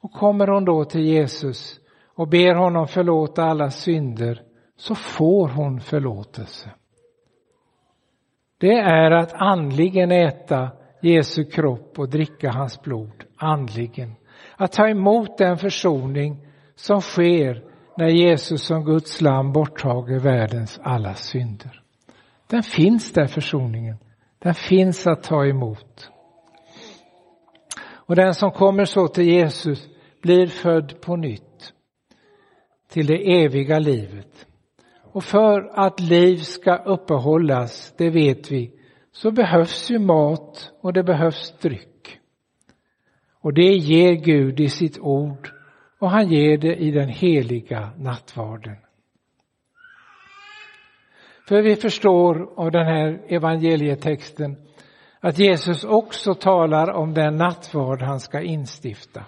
Och 0.00 0.12
kommer 0.12 0.46
hon 0.46 0.64
då 0.64 0.84
till 0.84 1.04
Jesus 1.04 1.80
och 2.14 2.28
ber 2.28 2.54
honom 2.54 2.88
förlåta 2.88 3.42
alla 3.42 3.70
synder 3.70 4.42
så 4.76 4.94
får 4.94 5.48
hon 5.48 5.80
förlåtelse. 5.80 6.70
Det 8.58 8.78
är 8.78 9.10
att 9.10 9.32
andligen 9.32 10.12
äta 10.12 10.70
Jesu 11.00 11.44
kropp 11.44 11.98
och 11.98 12.08
dricka 12.08 12.50
hans 12.50 12.82
blod, 12.82 13.24
andligen. 13.36 14.14
Att 14.56 14.72
ta 14.72 14.88
emot 14.88 15.38
den 15.38 15.58
försoning 15.58 16.46
som 16.74 17.00
sker 17.00 17.64
när 17.96 18.08
Jesus 18.08 18.62
som 18.62 18.84
Guds 18.84 19.20
lam 19.20 19.52
borttager 19.52 20.18
världens 20.18 20.80
alla 20.82 21.14
synder. 21.14 21.82
Den 22.46 22.62
finns 22.62 23.12
där 23.12 23.26
försoningen. 23.26 23.96
Den 24.38 24.54
finns 24.54 25.06
att 25.06 25.22
ta 25.22 25.46
emot. 25.46 26.10
Och 27.90 28.16
den 28.16 28.34
som 28.34 28.50
kommer 28.50 28.84
så 28.84 29.08
till 29.08 29.24
Jesus 29.24 29.88
blir 30.22 30.46
född 30.46 31.00
på 31.00 31.16
nytt 31.16 31.72
till 32.90 33.06
det 33.06 33.42
eviga 33.44 33.78
livet. 33.78 34.47
Och 35.18 35.24
för 35.24 35.70
att 35.74 36.00
liv 36.00 36.36
ska 36.36 36.76
uppehållas, 36.76 37.94
det 37.96 38.10
vet 38.10 38.50
vi, 38.50 38.72
så 39.12 39.30
behövs 39.30 39.90
ju 39.90 39.98
mat 39.98 40.72
och 40.80 40.92
det 40.92 41.02
behövs 41.02 41.54
dryck. 41.60 42.18
Och 43.40 43.54
det 43.54 43.72
ger 43.72 44.12
Gud 44.12 44.60
i 44.60 44.68
sitt 44.68 44.98
ord 44.98 45.50
och 45.98 46.10
han 46.10 46.28
ger 46.28 46.58
det 46.58 46.76
i 46.76 46.90
den 46.90 47.08
heliga 47.08 47.90
nattvarden. 47.96 48.76
För 51.48 51.62
vi 51.62 51.76
förstår 51.76 52.50
av 52.56 52.70
den 52.70 52.86
här 52.86 53.20
evangelietexten 53.28 54.56
att 55.20 55.38
Jesus 55.38 55.84
också 55.84 56.34
talar 56.34 56.90
om 56.90 57.14
den 57.14 57.36
nattvard 57.36 58.02
han 58.02 58.20
ska 58.20 58.40
instifta. 58.40 59.24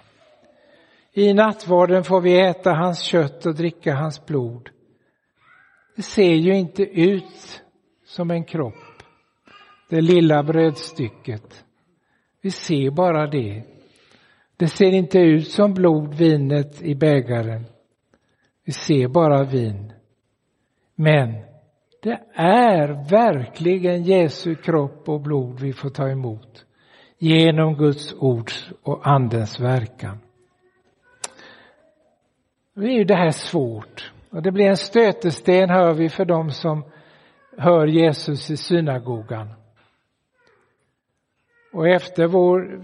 I 1.13 1.33
nattvarden 1.33 2.03
får 2.03 2.21
vi 2.21 2.39
äta 2.39 2.73
hans 2.73 3.01
kött 3.01 3.45
och 3.45 3.55
dricka 3.55 3.95
hans 3.95 4.25
blod. 4.25 4.69
Det 5.95 6.01
ser 6.01 6.33
ju 6.33 6.55
inte 6.55 6.83
ut 6.83 7.63
som 8.05 8.31
en 8.31 8.43
kropp, 8.43 9.03
det 9.89 10.01
lilla 10.01 10.43
brödstycket. 10.43 11.65
Vi 12.41 12.51
ser 12.51 12.91
bara 12.91 13.27
det. 13.27 13.63
Det 14.57 14.67
ser 14.67 14.91
inte 14.91 15.19
ut 15.19 15.47
som 15.47 15.73
blod, 15.73 16.13
vinet 16.13 16.81
i 16.81 16.95
bägaren. 16.95 17.65
Vi 18.65 18.71
ser 18.71 19.07
bara 19.07 19.43
vin. 19.43 19.93
Men 20.95 21.33
det 22.03 22.19
är 22.33 23.09
verkligen 23.09 24.03
Jesu 24.03 24.55
kropp 24.55 25.09
och 25.09 25.21
blod 25.21 25.59
vi 25.59 25.73
får 25.73 25.89
ta 25.89 26.09
emot 26.09 26.65
genom 27.17 27.75
Guds 27.75 28.13
ords 28.13 28.71
och 28.83 29.07
Andens 29.07 29.59
verkan. 29.59 30.17
Nu 32.73 32.85
är 32.85 32.97
ju 32.97 33.03
det 33.03 33.15
här 33.15 33.31
svårt. 33.31 34.11
Och 34.31 34.41
det 34.41 34.51
blir 34.51 34.65
en 34.65 34.77
stötesten, 34.77 35.69
hör 35.69 35.93
vi, 35.93 36.09
för 36.09 36.25
dem 36.25 36.49
som 36.51 36.83
hör 37.57 37.87
Jesus 37.87 38.49
i 38.51 38.57
synagogan. 38.57 39.53
Och 41.73 41.87
efter 41.87 42.27
vår 42.27 42.81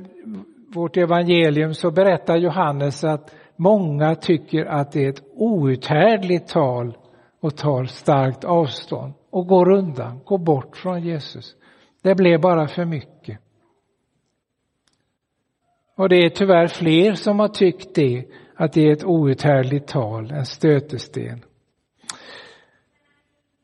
vårt 0.68 0.98
evangelium 0.98 1.74
så 1.74 1.92
berättar 1.92 2.38
Johannes 2.38 3.04
att 3.04 3.36
många 3.56 4.16
tycker 4.16 4.66
att 4.66 4.92
det 4.92 5.06
är 5.06 5.10
ett 5.10 5.24
outhärdligt 5.34 6.50
tal 6.50 6.98
och 7.40 7.58
tar 7.58 7.86
starkt 7.86 8.44
avstånd 8.44 9.14
och 9.30 9.48
går 9.48 9.72
undan, 9.72 10.20
går 10.26 10.38
bort 10.38 10.78
från 10.78 11.02
Jesus. 11.02 11.56
Det 12.02 12.16
blev 12.16 12.42
bara 12.42 12.68
för 12.68 12.86
mycket. 12.86 13.40
Och 15.96 16.10
det 16.10 16.16
är 16.16 16.30
tyvärr 16.30 16.68
fler 16.68 17.14
som 17.14 17.40
har 17.40 17.48
tyckt 17.48 17.96
det, 17.96 18.26
att 18.58 18.74
det 18.74 18.88
är 18.88 18.94
ett 18.94 19.04
outhärdligt 19.04 19.88
tal, 19.88 20.32
en 20.32 20.46
stötesten. 20.46 21.46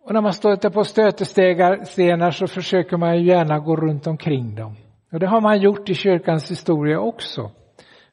Och 0.03 0.13
när 0.13 0.21
man 0.21 0.33
stöter 0.33 0.69
på 0.69 0.83
stötestenar 0.83 2.31
så 2.31 2.47
försöker 2.47 2.97
man 2.97 3.19
ju 3.19 3.27
gärna 3.27 3.59
gå 3.59 3.75
runt 3.75 4.07
omkring 4.07 4.55
dem. 4.55 4.75
Och 5.12 5.19
det 5.19 5.27
har 5.27 5.41
man 5.41 5.62
gjort 5.62 5.89
i 5.89 5.93
kyrkans 5.93 6.51
historia 6.51 7.00
också, 7.00 7.51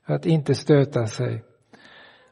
för 0.06 0.14
att 0.14 0.26
inte 0.26 0.54
stöta 0.54 1.06
sig. 1.06 1.42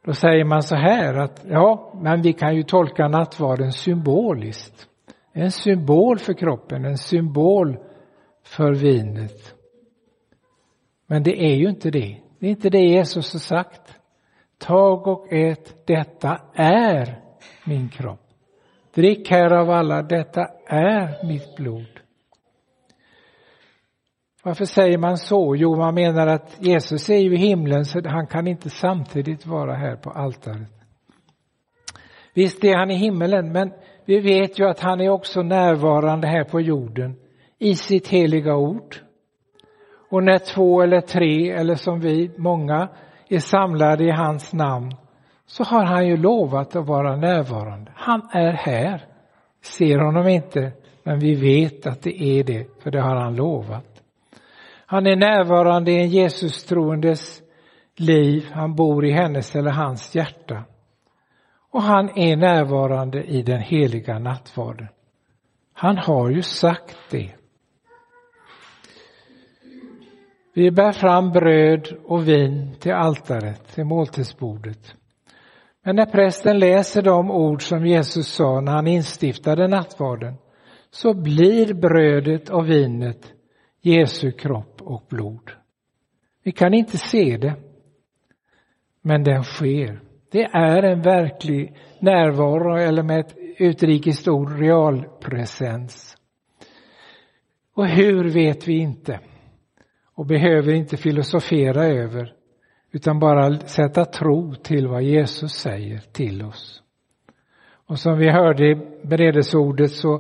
Då 0.05 0.13
säger 0.13 0.45
man 0.45 0.63
så 0.63 0.77
här 0.77 1.15
att 1.15 1.45
ja, 1.49 1.93
men 2.03 2.23
vi 2.23 2.33
kan 2.33 2.57
ju 2.57 2.63
tolka 2.63 3.09
nattvarden 3.09 3.73
symboliskt. 3.73 4.89
En 5.33 5.53
symbol 5.53 6.19
för 6.19 6.33
kroppen, 6.33 6.85
en 6.85 6.99
symbol 6.99 7.79
för 8.45 8.75
vinet. 8.75 9.55
Men 11.07 11.23
det 11.23 11.43
är 11.43 11.55
ju 11.55 11.69
inte 11.69 11.91
det. 11.91 12.17
Det 12.39 12.47
är 12.47 12.51
inte 12.51 12.71
det 12.71 12.83
Jesus 12.83 13.33
har 13.33 13.41
sagt. 13.41 13.98
Tag 14.59 15.07
och 15.07 15.33
ät, 15.33 15.87
detta 15.87 16.41
är 16.55 17.19
min 17.65 17.89
kropp. 17.89 18.21
Drick 18.95 19.31
här 19.31 19.53
av 19.53 19.71
alla, 19.71 20.03
detta 20.03 20.47
är 20.67 21.27
mitt 21.27 21.57
blod. 21.57 22.01
Varför 24.43 24.65
säger 24.65 24.99
man 24.99 25.17
så? 25.17 25.57
Jo, 25.57 25.77
man 25.77 25.95
menar 25.95 26.27
att 26.27 26.57
Jesus 26.61 27.11
är 27.11 27.19
ju 27.19 27.35
i 27.35 27.39
himlen 27.39 27.85
så 27.85 28.09
han 28.09 28.27
kan 28.27 28.47
inte 28.47 28.71
samtidigt 28.71 29.47
vara 29.47 29.75
här 29.75 29.97
på 29.97 30.11
altaret. 30.11 30.73
Visst 32.35 32.65
är 32.65 32.77
han 32.77 32.91
i 32.91 32.95
himmelen, 32.95 33.53
men 33.53 33.73
vi 34.05 34.21
vet 34.21 34.59
ju 34.59 34.69
att 34.69 34.81
han 34.81 35.01
är 35.01 35.09
också 35.09 35.43
närvarande 35.43 36.29
här 36.29 36.45
på 36.45 36.61
jorden 36.61 37.17
i 37.59 37.75
sitt 37.75 38.09
heliga 38.09 38.57
ord. 38.57 38.97
Och 40.11 40.25
när 40.25 40.39
två 40.39 40.83
eller 40.83 41.01
tre, 41.01 41.51
eller 41.51 41.75
som 41.75 42.01
vi, 42.01 42.31
många, 42.37 42.89
är 43.29 43.39
samlade 43.39 44.05
i 44.05 44.11
hans 44.11 44.53
namn 44.53 44.95
så 45.47 45.65
har 45.65 45.85
han 45.85 46.07
ju 46.07 46.17
lovat 46.17 46.77
att 46.77 46.87
vara 46.87 47.17
närvarande. 47.17 47.93
Han 47.95 48.29
är 48.33 48.53
här. 48.53 49.05
Ser 49.63 49.99
honom 49.99 50.29
inte, 50.29 50.73
men 51.03 51.19
vi 51.19 51.35
vet 51.35 51.87
att 51.87 52.03
det 52.03 52.23
är 52.23 52.45
det, 52.45 52.83
för 52.83 52.91
det 52.91 53.01
har 53.01 53.17
han 53.17 53.37
lovat. 53.37 54.03
Han 54.87 55.07
är 55.07 55.17
närvarande 55.17 55.91
i 55.91 56.01
en 56.01 56.09
Jesus 56.09 56.65
troendes 56.65 57.43
liv, 57.97 58.47
han 58.53 58.75
bor 58.75 59.07
i 59.07 59.11
hennes 59.11 59.57
eller 59.57 59.71
hans 59.71 60.15
hjärta. 60.15 60.65
Och 61.71 61.83
han 61.83 62.19
är 62.19 62.37
närvarande 62.37 63.23
i 63.23 63.43
den 63.43 63.61
heliga 63.61 64.19
nattvarden. 64.19 64.89
Han 65.73 65.99
har 65.99 66.31
ju 66.31 66.43
sagt 66.43 66.97
det. 67.11 67.38
Vi 70.59 70.71
bär 70.71 70.93
fram 70.93 71.31
bröd 71.31 71.89
och 72.05 72.29
vin 72.29 72.75
till 72.81 72.93
altaret, 72.93 73.75
till 73.75 73.85
måltidsbordet. 73.85 74.95
Men 75.85 75.97
när 75.97 76.07
prästen 76.07 76.59
läser 76.59 77.03
de 77.03 77.31
ord 77.31 77.63
som 77.63 77.87
Jesus 77.87 78.29
sa 78.29 78.61
när 78.61 78.73
han 78.73 78.87
instiftade 78.87 79.69
nattvarden 79.69 80.35
så 80.91 81.15
blir 81.15 81.75
brödet 81.75 82.51
och 82.51 82.71
vinet 82.71 83.33
Jesu 83.81 84.33
kropp 84.33 84.83
och 84.83 85.07
blod. 85.09 85.51
Vi 86.45 86.53
kan 86.53 86.75
inte 86.75 86.99
se 86.99 87.37
det, 87.37 87.55
men 89.03 89.25
den 89.25 89.45
sker. 89.45 90.01
Det 90.31 90.45
är 90.45 90.83
en 90.83 91.03
verklig 91.03 91.77
närvaro 92.01 92.77
eller 92.77 93.03
med 93.03 93.21
ett 93.21 93.35
utrikiskt 93.59 94.29
ord 94.29 94.59
realpresens. 94.59 96.17
Och 97.75 97.87
hur 97.87 98.29
vet 98.29 98.69
vi 98.69 98.79
inte 98.79 99.21
och 100.19 100.27
behöver 100.27 100.73
inte 100.73 100.97
filosofera 100.97 101.85
över 101.85 102.33
utan 102.93 103.19
bara 103.19 103.59
sätta 103.59 104.05
tro 104.05 104.55
till 104.55 104.89
vad 104.89 105.03
Jesus 105.03 105.53
säger 105.53 105.99
till 105.99 106.43
oss. 106.43 106.83
Och 107.87 107.99
som 107.99 108.19
vi 108.19 108.31
hörde 108.31 108.71
i 108.71 108.75
beredelseordet 109.03 109.91
så 109.91 110.15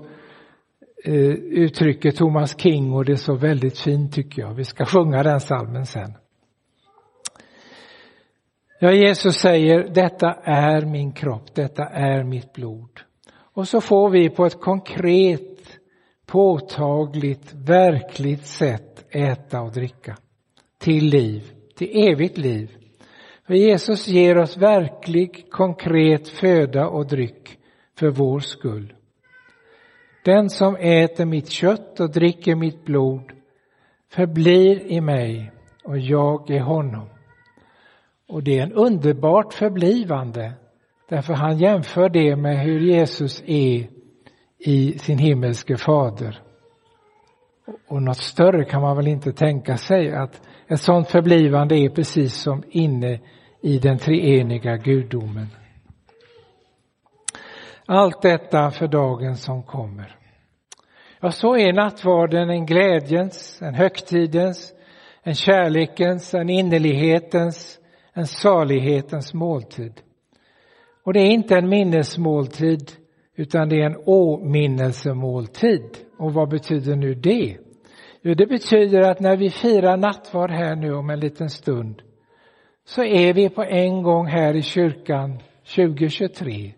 eh, 1.04 1.30
uttrycker 1.34 2.10
Thomas 2.10 2.60
King 2.60 2.92
och 2.92 3.04
det 3.04 3.12
är 3.12 3.16
så 3.16 3.34
väldigt 3.34 3.78
fint 3.78 4.14
tycker 4.14 4.42
jag. 4.42 4.54
Vi 4.54 4.64
ska 4.64 4.84
sjunga 4.84 5.22
den 5.22 5.40
salmen 5.40 5.86
sen. 5.86 6.14
Ja, 8.80 8.92
Jesus 8.92 9.34
säger 9.34 9.88
detta 9.94 10.32
är 10.42 10.86
min 10.86 11.12
kropp, 11.12 11.54
detta 11.54 11.84
är 11.84 12.24
mitt 12.24 12.52
blod. 12.52 13.00
Och 13.54 13.68
så 13.68 13.80
får 13.80 14.10
vi 14.10 14.30
på 14.30 14.46
ett 14.46 14.60
konkret, 14.60 15.78
påtagligt, 16.26 17.54
verkligt 17.54 18.46
sätt 18.46 18.87
äta 19.10 19.60
och 19.60 19.72
dricka 19.72 20.16
till 20.78 21.04
liv 21.04 21.52
till 21.78 22.08
evigt 22.08 22.38
liv. 22.38 22.76
För 23.46 23.54
Jesus 23.54 24.08
ger 24.08 24.38
oss 24.38 24.56
verklig, 24.56 25.50
konkret 25.50 26.28
föda 26.28 26.88
och 26.88 27.06
dryck 27.06 27.58
för 27.98 28.10
vår 28.10 28.40
skull. 28.40 28.92
Den 30.24 30.50
som 30.50 30.76
äter 30.76 31.24
mitt 31.24 31.48
kött 31.48 32.00
och 32.00 32.10
dricker 32.10 32.54
mitt 32.54 32.84
blod 32.84 33.32
förblir 34.10 34.86
i 34.86 35.00
mig 35.00 35.52
och 35.84 35.98
jag 35.98 36.50
i 36.50 36.58
honom. 36.58 37.08
Och 38.28 38.42
det 38.42 38.58
är 38.58 38.62
en 38.62 38.72
underbart 38.72 39.54
förblivande 39.54 40.52
därför 41.08 41.34
han 41.34 41.58
jämför 41.58 42.08
det 42.08 42.36
med 42.36 42.60
hur 42.60 42.80
Jesus 42.80 43.42
är 43.46 43.88
i 44.58 44.98
sin 44.98 45.18
himmelske 45.18 45.76
fader. 45.76 46.42
Och 47.88 48.02
något 48.02 48.16
större 48.16 48.64
kan 48.64 48.82
man 48.82 48.96
väl 48.96 49.08
inte 49.08 49.32
tänka 49.32 49.76
sig 49.76 50.14
att 50.14 50.40
ett 50.68 50.80
sådant 50.80 51.08
förblivande 51.08 51.78
är 51.78 51.88
precis 51.88 52.34
som 52.34 52.62
inne 52.70 53.20
i 53.62 53.78
den 53.78 53.98
treeniga 53.98 54.76
gudomen. 54.76 55.46
Allt 57.86 58.22
detta 58.22 58.70
för 58.70 58.88
dagen 58.88 59.36
som 59.36 59.62
kommer. 59.62 60.16
Ja, 61.20 61.30
så 61.30 61.56
är 61.56 61.72
nattvarden 61.72 62.50
en 62.50 62.66
glädjens, 62.66 63.62
en 63.62 63.74
högtidens, 63.74 64.72
en 65.22 65.34
kärlekens, 65.34 66.34
en 66.34 66.50
innerlighetens, 66.50 67.78
en 68.12 68.26
salighetens 68.26 69.34
måltid. 69.34 70.00
Och 71.04 71.12
det 71.12 71.20
är 71.20 71.30
inte 71.30 71.56
en 71.56 71.68
minnesmåltid 71.68 72.92
utan 73.36 73.68
det 73.68 73.76
är 73.76 73.86
en 73.86 74.02
åminnelsemåltid. 74.06 76.07
Och 76.18 76.32
vad 76.32 76.48
betyder 76.48 76.96
nu 76.96 77.14
det? 77.14 77.56
Jo, 78.22 78.34
det 78.34 78.46
betyder 78.46 79.00
att 79.00 79.20
när 79.20 79.36
vi 79.36 79.50
firar 79.50 79.96
nattvard 79.96 80.50
här 80.50 80.76
nu 80.76 80.94
om 80.94 81.10
en 81.10 81.20
liten 81.20 81.50
stund 81.50 82.02
så 82.84 83.04
är 83.04 83.32
vi 83.34 83.48
på 83.48 83.64
en 83.64 84.02
gång 84.02 84.26
här 84.26 84.56
i 84.56 84.62
kyrkan 84.62 85.38
2023. 85.76 86.72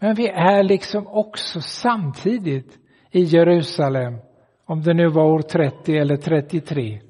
Men 0.00 0.14
vi 0.14 0.28
är 0.28 0.62
liksom 0.62 1.06
också 1.06 1.60
samtidigt 1.60 2.78
i 3.10 3.22
Jerusalem, 3.22 4.14
om 4.66 4.82
det 4.82 4.94
nu 4.94 5.08
var 5.08 5.24
år 5.24 5.42
30 5.42 5.96
eller 5.96 6.16
33, 6.16 7.00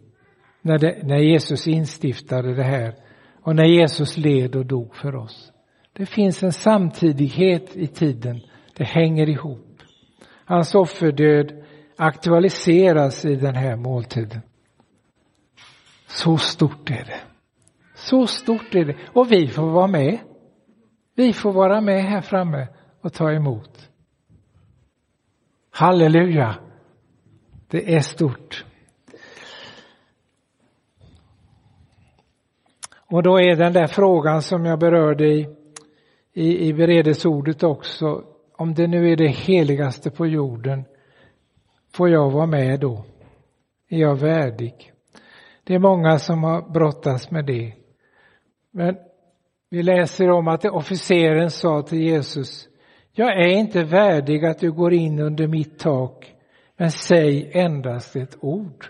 när, 0.63 0.79
det, 0.79 1.07
när 1.07 1.19
Jesus 1.19 1.67
instiftade 1.67 2.55
det 2.55 2.63
här 2.63 2.95
och 3.43 3.57
när 3.57 3.65
Jesus 3.65 4.17
led 4.17 4.57
och 4.57 4.67
dog 4.67 4.97
för 4.97 5.17
oss. 5.17 5.53
Det 5.93 6.07
finns 6.07 6.43
en 6.43 6.53
samtidighet 6.53 7.77
i 7.77 7.87
tiden, 7.87 8.41
det 8.77 8.85
hänger 8.85 9.29
ihop. 9.29 9.74
Hans 10.45 10.75
offerdöd 10.75 11.65
aktualiseras 11.97 13.25
i 13.25 13.35
den 13.35 13.55
här 13.55 13.77
måltiden. 13.77 14.41
Så 16.07 16.37
stort 16.37 16.91
är 16.91 17.05
det. 17.05 17.21
Så 17.95 18.27
stort 18.27 18.75
är 18.75 18.85
det. 18.85 18.97
Och 19.13 19.33
vi 19.33 19.49
får 19.49 19.71
vara 19.71 19.87
med. 19.87 20.19
Vi 21.15 21.33
får 21.33 21.53
vara 21.53 21.81
med 21.81 22.05
här 22.05 22.21
framme 22.21 22.69
och 23.01 23.13
ta 23.13 23.33
emot. 23.33 23.91
Halleluja! 25.71 26.57
Det 27.69 27.95
är 27.95 28.01
stort. 28.01 28.65
Och 33.11 33.23
då 33.23 33.41
är 33.41 33.57
den 33.57 33.73
där 33.73 33.87
frågan 33.87 34.43
som 34.43 34.65
jag 34.65 34.79
berörde 34.79 35.27
i, 35.27 35.49
i, 36.33 36.69
i 36.69 36.73
beredelseordet 36.73 37.63
också, 37.63 38.34
om 38.57 38.75
det 38.75 38.87
nu 38.87 39.13
är 39.13 39.17
det 39.17 39.29
heligaste 39.29 40.11
på 40.11 40.27
jorden, 40.27 40.85
Får 41.97 42.09
jag 42.09 42.31
vara 42.31 42.47
med 42.47 42.81
då? 42.81 43.05
Är 43.89 43.99
jag 43.99 44.17
värdig? 44.17 44.93
Det 45.65 45.75
är 45.75 45.79
många 45.79 46.19
som 46.19 46.45
har 46.45 46.73
brottats 46.73 47.31
med 47.31 47.47
det. 47.47 47.73
Men 48.73 48.97
vi 49.71 49.83
läser 49.83 50.31
om 50.31 50.49
att 50.49 50.65
officeren 50.65 51.51
sa 51.51 51.83
till 51.83 52.01
Jesus, 52.01 52.69
jag 53.13 53.43
är 53.43 53.49
inte 53.49 53.85
värdig 53.85 54.45
att 54.45 54.59
du 54.59 54.73
går 54.73 54.93
in 54.93 55.19
under 55.19 55.47
mitt 55.47 55.79
tak, 55.79 56.35
men 56.77 56.91
säg 56.91 57.51
endast 57.53 58.17
ett 58.17 58.37
ord. 58.41 58.87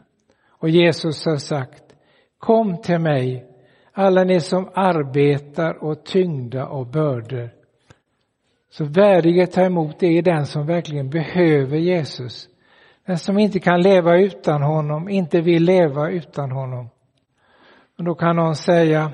Och 0.48 0.70
Jesus 0.70 1.27
har 1.27 1.37
sagt, 1.37 1.85
Kom 2.38 2.83
till 2.83 2.98
mig, 2.98 3.46
alla 3.92 4.24
ni 4.24 4.40
som 4.40 4.68
arbetar 4.74 5.85
och 5.85 6.05
tyngda 6.05 6.66
och 6.66 6.87
bördor. 6.87 7.63
Så 8.76 8.84
värdig 8.84 9.40
att 9.40 9.52
ta 9.52 9.62
emot 9.62 9.98
det 9.98 10.18
är 10.18 10.22
den 10.22 10.46
som 10.46 10.66
verkligen 10.66 11.10
behöver 11.10 11.76
Jesus. 11.76 12.48
Den 13.06 13.18
som 13.18 13.38
inte 13.38 13.60
kan 13.60 13.82
leva 13.82 14.18
utan 14.18 14.62
honom, 14.62 15.08
inte 15.08 15.40
vill 15.40 15.64
leva 15.64 16.10
utan 16.10 16.50
honom. 16.50 16.88
Och 17.98 18.04
då 18.04 18.14
kan 18.14 18.37
någon 18.37 18.56
säga, 18.56 19.12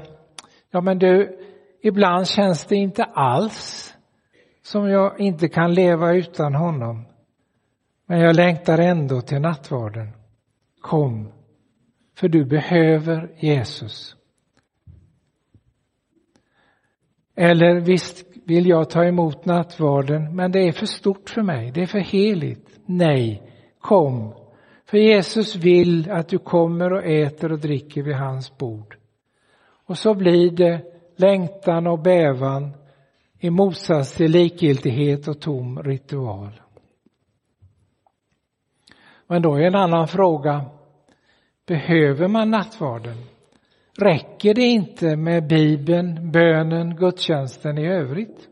ja 0.71 0.81
men 0.81 0.99
du, 0.99 1.39
ibland 1.83 2.29
känns 2.29 2.65
det 2.65 2.77
inte 2.77 3.05
alls 3.05 3.95
som 4.63 4.89
jag 4.89 5.21
inte 5.21 5.49
kan 5.49 5.75
leva 5.75 6.13
utan 6.13 6.55
honom. 6.55 7.07
Men 8.07 8.21
jag 8.21 8.37
längtar 8.37 8.79
ändå 8.79 9.21
till 9.21 9.41
nattvarden. 9.41 10.09
Kom, 10.81 11.33
för 12.19 12.29
du 12.29 12.45
behöver 12.45 13.31
Jesus. 13.37 14.17
Eller 17.37 17.81
visst 17.81 18.30
vill 18.45 18.67
jag 18.67 18.91
ta 18.91 19.05
emot 19.05 19.45
nattvarden, 19.45 20.37
men 20.37 20.53
det 20.53 20.61
är 20.61 20.73
för 20.73 20.87
stort 20.87 21.31
för 21.31 21.43
mig, 21.43 21.71
det 21.71 21.83
är 21.83 21.87
för 21.87 21.99
heligt. 21.99 22.81
Nej, 22.87 23.43
kom. 23.81 24.35
För 24.87 24.99
Jesus 24.99 25.57
vill 25.57 26.11
att 26.11 26.29
du 26.29 26.39
kommer 26.39 26.93
och 26.93 27.05
äter 27.05 27.53
och 27.53 27.59
dricker 27.59 28.03
vid 28.03 28.15
hans 28.15 28.59
bord. 28.59 28.97
Och 29.87 29.99
så 29.99 30.15
blir 30.15 30.51
det 30.51 30.83
längtan 31.17 31.87
och 31.87 31.99
bävan 31.99 32.73
i 33.39 33.51
motsats 33.51 34.13
till 34.13 34.31
likgiltighet 34.31 35.29
och 35.29 35.41
tom 35.41 35.83
ritual. 35.83 36.61
Men 39.27 39.43
då 39.43 39.55
är 39.55 39.63
en 39.63 39.75
annan 39.75 40.09
fråga, 40.09 40.65
behöver 41.67 42.29
man 42.29 42.51
nattvarden? 42.51 43.17
Räcker 44.01 44.55
det 44.55 44.63
inte 44.63 45.17
med 45.17 45.47
Bibeln, 45.47 46.31
bönen, 46.31 46.97
gudstjänsten 46.97 47.79
i 47.79 47.87
övrigt? 47.87 48.49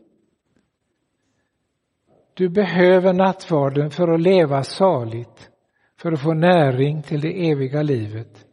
Du 2.33 2.49
behöver 2.49 3.13
nattvarden 3.13 3.91
för 3.91 4.07
att 4.07 4.21
leva 4.21 4.63
saligt, 4.63 5.49
för 5.97 6.11
att 6.11 6.21
få 6.21 6.33
näring 6.33 7.01
till 7.01 7.21
det 7.21 7.49
eviga 7.49 7.81
livet, 7.81 8.45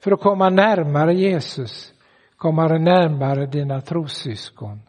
för 0.00 0.12
att 0.12 0.20
komma 0.20 0.50
närmare 0.50 1.14
Jesus, 1.14 1.92
komma 2.36 2.68
närmare 2.68 3.46
dina 3.46 3.80
trossyskon. 3.80 4.80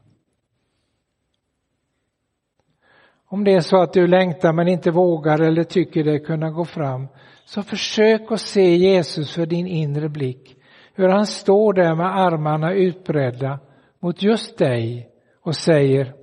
Om 3.26 3.43
det 3.43 3.54
är 3.54 3.62
så 3.62 3.78
att 3.78 3.93
du 3.93 4.08
längtar 4.08 4.54
men 4.54 4.67
inte 4.67 4.91
vågar 4.91 5.39
eller 5.39 5.63
tycker 5.63 6.04
dig 6.04 6.20
kunna 6.20 6.50
gå 6.50 6.65
fram, 6.65 7.08
så 7.46 7.63
försök 7.63 8.32
att 8.32 8.41
se 8.41 8.76
Jesus 8.76 9.34
för 9.34 9.46
din 9.46 9.67
inre 9.67 10.10
blick. 10.10 10.57
Hur 10.98 11.08
han 11.08 11.26
står 11.28 11.74
där 11.74 11.96
med 11.96 12.18
armarna 12.18 12.74
utbredda 12.74 13.60
mot 14.00 14.24
just 14.24 14.58
dig 14.58 15.10
och 15.42 15.56
säger 15.56 16.14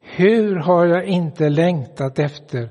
Hur 0.00 0.56
har 0.56 0.86
jag 0.86 1.04
inte 1.04 1.48
längtat 1.48 2.18
efter 2.18 2.70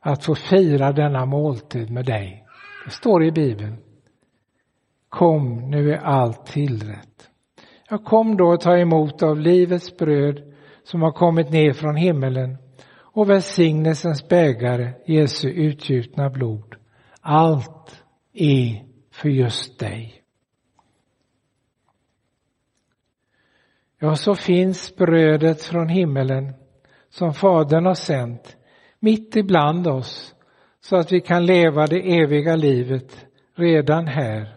att 0.00 0.24
få 0.24 0.34
fira 0.34 0.92
denna 0.92 1.26
måltid 1.26 1.90
med 1.90 2.04
dig? 2.04 2.44
Det 2.84 2.90
står 2.90 3.24
i 3.24 3.32
Bibeln. 3.32 3.76
Kom, 5.08 5.70
nu 5.70 5.92
är 5.92 5.98
allt 5.98 6.46
tillrätt. 6.46 7.30
Jag 7.90 8.04
kom 8.04 8.36
då 8.36 8.52
att 8.52 8.60
ta 8.60 8.78
emot 8.78 9.22
av 9.22 9.40
livets 9.40 9.96
bröd 9.96 10.54
som 10.84 11.02
har 11.02 11.12
kommit 11.12 11.50
ner 11.50 11.72
från 11.72 11.96
himmelen 11.96 12.56
och 12.96 13.30
välsignelsens 13.30 14.28
bägare, 14.28 14.92
Jesu 15.06 15.48
utgjutna 15.48 16.30
blod. 16.30 16.74
Allt 17.20 18.02
är 18.32 18.82
för 19.12 19.28
just 19.28 19.78
dig. 19.78 20.17
Ja, 24.00 24.16
så 24.16 24.34
finns 24.34 24.96
brödet 24.96 25.62
från 25.62 25.88
himmelen 25.88 26.54
som 27.08 27.34
Fadern 27.34 27.86
har 27.86 27.94
sänt 27.94 28.56
mitt 29.00 29.36
ibland 29.36 29.86
oss 29.86 30.34
så 30.80 30.96
att 30.96 31.12
vi 31.12 31.20
kan 31.20 31.46
leva 31.46 31.86
det 31.86 32.18
eviga 32.18 32.56
livet 32.56 33.26
redan 33.54 34.06
här. 34.06 34.56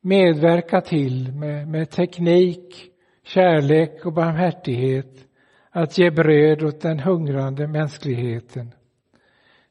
Medverka 0.00 0.80
till 0.80 1.32
med, 1.32 1.68
med 1.68 1.90
teknik, 1.90 2.90
kärlek 3.24 4.06
och 4.06 4.12
barmhärtighet 4.12 5.26
att 5.70 5.98
ge 5.98 6.10
bröd 6.10 6.62
åt 6.62 6.80
den 6.80 6.98
hungrande 7.00 7.66
mänskligheten. 7.66 8.74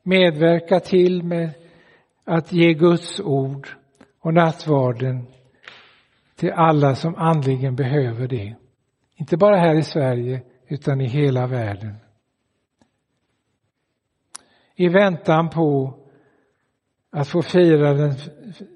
Medverka 0.04 0.80
till 0.80 1.24
med 1.24 1.50
att 2.26 2.54
ge 2.54 2.74
Guds 2.74 3.20
ord 3.20 3.68
och 4.20 4.34
nattvarden 4.34 5.28
till 6.42 6.52
alla 6.52 6.96
som 6.96 7.16
andligen 7.16 7.76
behöver 7.76 8.28
det. 8.28 8.56
Inte 9.16 9.38
bara 9.38 9.58
här 9.58 9.76
i 9.76 9.84
Sverige 9.84 10.44
utan 10.68 11.02
i 11.02 11.08
hela 11.08 11.48
världen. 11.48 11.96
I 14.76 14.88
väntan 14.90 15.50
på 15.50 15.98
att 17.12 17.28
få 17.28 17.42
fira 17.42 17.94
den 17.94 18.14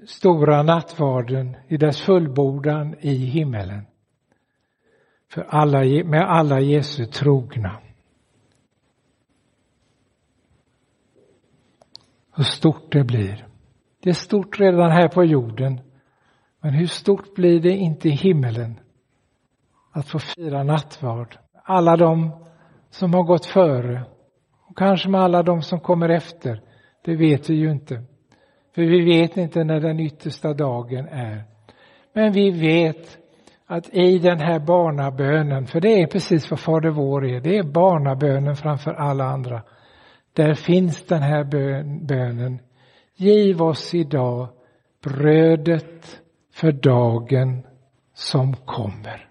stora 0.08 0.64
nattvarden 0.64 1.56
i 1.68 1.78
dess 1.78 2.02
fullbordan 2.02 2.96
i 3.00 3.16
himmelen 3.16 3.86
för 5.32 5.42
alla, 5.42 5.80
med 6.04 6.22
alla 6.22 6.60
Jesu 6.60 7.06
trogna. 7.06 7.82
Hur 12.36 12.44
stort 12.44 12.92
det 12.92 13.04
blir. 13.04 13.48
Det 14.00 14.10
är 14.10 14.14
stort 14.14 14.60
redan 14.60 14.92
här 14.92 15.08
på 15.08 15.24
jorden. 15.24 15.85
Men 16.66 16.74
hur 16.74 16.88
stort 16.88 17.36
blir 17.36 17.60
det 17.60 17.72
inte 17.72 18.08
i 18.10 18.12
himmelen? 18.12 18.80
Att 19.92 20.08
få 20.08 20.20
fira 20.20 20.64
nattvard. 20.64 21.38
Alla 21.64 21.98
de 21.98 22.32
som 22.90 23.14
har 23.14 23.24
gått 23.24 23.46
före. 23.46 24.04
Och 24.68 24.78
kanske 24.78 25.10
med 25.10 25.22
alla 25.22 25.44
de 25.44 25.62
som 25.62 25.80
kommer 25.80 26.10
efter. 26.10 26.62
Det 27.04 27.16
vet 27.16 27.50
vi 27.50 27.56
ju 27.56 27.72
inte. 27.72 28.04
För 28.76 28.82
vi 28.82 29.06
vet 29.06 29.38
inte 29.38 29.64
när 29.64 29.80
den 29.80 30.00
yttersta 30.00 30.54
dagen 30.54 31.08
är. 31.08 31.44
Men 32.14 32.32
vi 32.32 32.52
vet 32.52 33.18
att 33.66 33.90
i 33.94 34.20
den 34.20 34.40
här 34.40 34.60
barnabönen, 34.60 35.68
för 35.68 35.82
det 35.82 36.02
är 36.02 36.08
precis 36.08 36.52
vad 36.52 36.60
Fader 36.60 36.90
vår 36.90 37.26
är, 37.26 37.42
det 37.42 37.58
är 37.58 37.64
barnabönen 37.64 38.56
framför 38.56 38.94
alla 38.94 39.26
andra. 39.26 39.62
Där 40.34 40.54
finns 40.54 41.06
den 41.06 41.22
här 41.22 41.44
bönen. 42.06 42.60
Giv 43.16 43.62
oss 43.62 43.94
idag 43.94 44.48
brödet 45.04 46.22
för 46.56 46.72
dagen 46.72 47.64
som 48.14 48.56
kommer. 48.56 49.30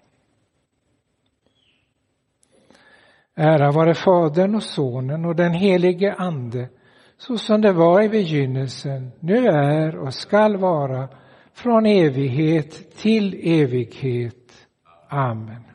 Ära 3.35 3.71
vare 3.71 3.93
Fadern 3.93 4.55
och 4.55 4.63
Sonen 4.63 5.25
och 5.25 5.35
den 5.35 5.53
helige 5.53 6.13
Ande, 6.13 6.69
så 7.17 7.37
som 7.37 7.61
det 7.61 7.73
var 7.73 8.01
i 8.01 8.09
begynnelsen, 8.09 9.11
nu 9.19 9.47
är 9.47 9.95
och 9.95 10.13
skall 10.13 10.57
vara 10.57 11.07
från 11.53 11.85
evighet 11.85 12.97
till 12.97 13.39
evighet. 13.43 14.67
Amen. 15.09 15.74